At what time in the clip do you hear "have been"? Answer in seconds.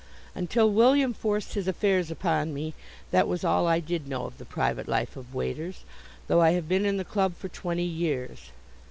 6.53-6.87